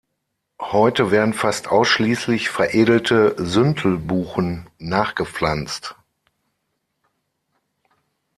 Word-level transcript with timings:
Heute 0.59 1.11
werden 1.11 1.31
fast 1.35 1.67
ausschließlich 1.67 2.49
veredelte 2.49 3.35
Süntelbuchen 3.37 4.67
nachgepflanzt. 4.79 5.95